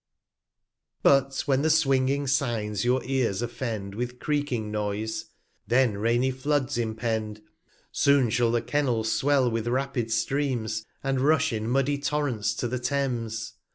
r~ 1.05 1.21
But 1.21 1.41
when 1.45 1.61
the 1.61 1.69
swinging 1.69 2.25
Signs 2.25 2.83
your 2.83 3.03
Ears 3.03 3.43
offend 3.43 3.93
With 3.93 4.17
creaking 4.17 4.71
Noise, 4.71 5.25
then 5.67 5.95
rainy 5.99 6.31
Floods 6.31 6.75
impend; 6.79 7.41
Soon 7.91 8.31
shall 8.31 8.49
the 8.51 8.63
Kennels 8.63 9.11
swell 9.11 9.51
with 9.51 9.67
rapid 9.67 10.11
Streams, 10.11 10.87
And 11.03 11.19
rush 11.21 11.53
in 11.53 11.69
muddy 11.69 11.99
Torrents 11.99 12.55
to 12.55 12.67
the 12.67 12.79
Thames. 12.79 13.53